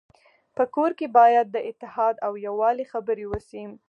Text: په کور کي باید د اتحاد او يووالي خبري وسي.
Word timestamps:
په 0.57 0.63
کور 0.75 0.91
کي 0.99 1.07
باید 1.17 1.47
د 1.51 1.57
اتحاد 1.69 2.15
او 2.25 2.33
يووالي 2.45 2.85
خبري 2.91 3.25
وسي. 3.27 3.63